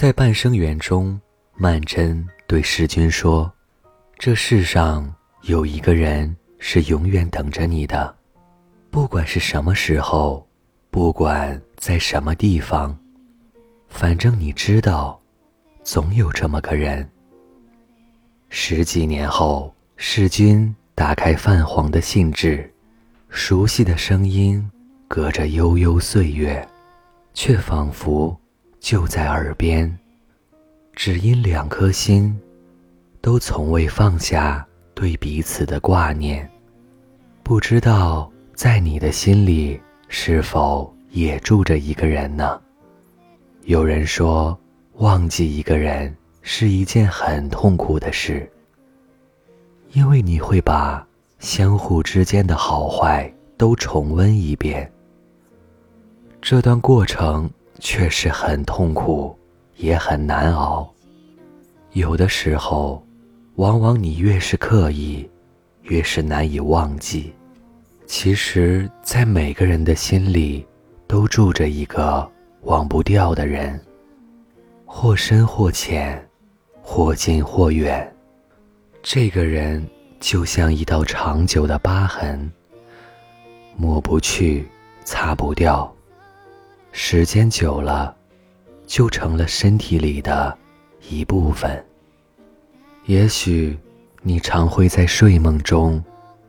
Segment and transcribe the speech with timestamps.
[0.00, 1.20] 在半生缘中，
[1.54, 3.52] 曼桢对世君说
[4.18, 8.16] ：“这世上有一个人是永远等着你的，
[8.90, 10.48] 不管是什么时候，
[10.90, 12.98] 不管在什么地方，
[13.90, 15.20] 反正你知道，
[15.82, 17.06] 总有这么个人。”
[18.48, 22.72] 十几年后，世君打开泛黄的信纸，
[23.28, 24.66] 熟悉的声音
[25.06, 26.66] 隔着悠悠岁月，
[27.34, 28.39] 却仿佛。
[28.80, 29.94] 就在耳边，
[30.94, 32.36] 只因两颗心
[33.20, 36.48] 都从未放下对彼此的挂念。
[37.42, 42.58] 不知道在你的心里是否也住着一个人呢？
[43.64, 44.58] 有人说，
[44.94, 48.50] 忘记一个人是一件很痛苦的事，
[49.92, 51.06] 因为你会把
[51.38, 54.90] 相互之间的好坏都重温一遍。
[56.40, 57.48] 这段过程。
[57.80, 59.36] 确实很痛苦，
[59.76, 60.88] 也很难熬。
[61.92, 63.04] 有的时候，
[63.56, 65.28] 往往你越是刻意，
[65.82, 67.32] 越是难以忘记。
[68.06, 70.66] 其实，在每个人的心里，
[71.06, 72.30] 都住着一个
[72.62, 73.80] 忘不掉的人，
[74.84, 76.28] 或深或浅，
[76.82, 78.14] 或近或远。
[79.02, 79.84] 这个人
[80.20, 82.50] 就像一道长久的疤痕，
[83.76, 84.68] 抹不去，
[85.04, 85.92] 擦不掉。
[87.12, 88.14] 时间久了，
[88.86, 90.56] 就成了身体里的
[91.08, 91.84] 一部分。
[93.06, 93.76] 也许
[94.22, 96.00] 你常会在睡梦中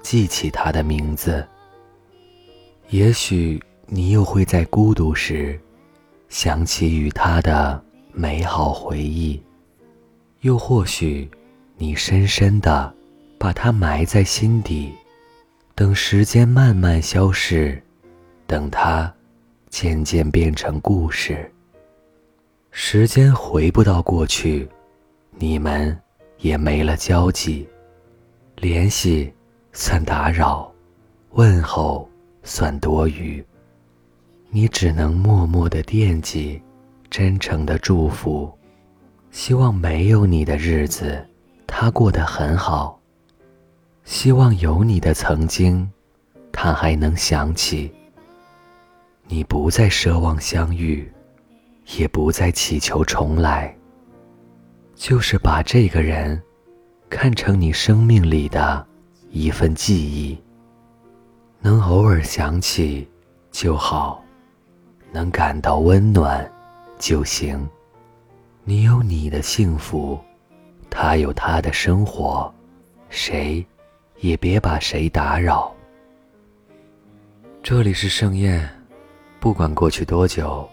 [0.00, 1.46] 记起他的名字，
[2.88, 5.60] 也许你又会在孤独时
[6.30, 7.84] 想起与他的
[8.14, 9.38] 美好回忆，
[10.40, 11.30] 又或许
[11.76, 12.90] 你深深的
[13.38, 14.90] 把他埋在心底，
[15.74, 17.84] 等时间慢慢消逝，
[18.46, 19.12] 等他。
[19.78, 21.52] 渐渐变成故事。
[22.70, 24.66] 时间回不到过去，
[25.32, 25.94] 你们
[26.38, 27.68] 也没了交集。
[28.56, 29.30] 联系
[29.74, 30.72] 算打扰，
[31.32, 32.08] 问候
[32.42, 33.44] 算多余。
[34.48, 36.58] 你只能默默的惦记，
[37.10, 38.50] 真诚的祝福，
[39.30, 41.22] 希望没有你的日子，
[41.66, 42.98] 他过得很好。
[44.04, 45.86] 希望有你的曾经，
[46.50, 47.92] 他还能想起。
[49.28, 51.10] 你不再奢望相遇，
[51.98, 53.74] 也不再祈求重来。
[54.94, 56.40] 就是把这个人
[57.10, 58.86] 看成你生命里的
[59.30, 60.40] 一份记忆，
[61.60, 63.06] 能偶尔想起
[63.50, 64.24] 就好，
[65.12, 66.50] 能感到温暖
[66.98, 67.68] 就行。
[68.64, 70.18] 你有你的幸福，
[70.88, 72.52] 他有他的生活，
[73.10, 73.64] 谁
[74.20, 75.74] 也别把谁打扰。
[77.62, 78.66] 这里是盛宴。
[79.46, 80.68] 不管过去多久，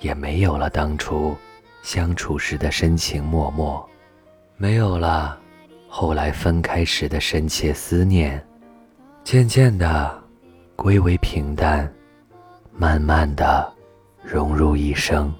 [0.00, 1.34] 也没有了当初
[1.82, 3.84] 相处时的深情脉脉，
[4.56, 5.36] 没有了
[5.88, 8.40] 后来分开时的深切思念，
[9.24, 10.22] 渐渐的
[10.76, 11.92] 归为平淡，
[12.72, 13.74] 慢慢的
[14.22, 15.34] 融入一生。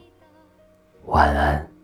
[1.04, 1.75] 晚安。